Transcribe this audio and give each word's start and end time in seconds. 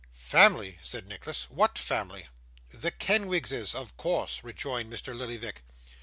'Family!' 0.15 0.79
said 0.81 1.07
Nicholas. 1.07 1.47
'What 1.51 1.77
family?' 1.77 2.27
'The 2.73 2.89
Kenwigses 2.89 3.75
of 3.75 3.95
course,' 3.97 4.43
rejoined 4.43 4.91
Mr. 4.91 5.15
Lillyvick. 5.15 5.61